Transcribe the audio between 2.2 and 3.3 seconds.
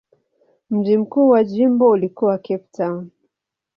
Cape Town.